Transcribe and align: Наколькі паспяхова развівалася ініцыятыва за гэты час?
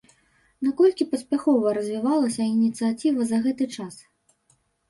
Наколькі 0.67 1.07
паспяхова 1.11 1.75
развівалася 1.79 2.47
ініцыятыва 2.55 3.21
за 3.33 3.37
гэты 3.45 3.65
час? 3.77 3.95